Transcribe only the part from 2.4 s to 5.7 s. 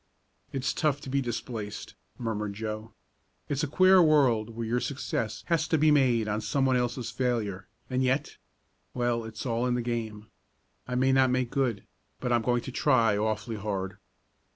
Joe. "It's a queer world where your success has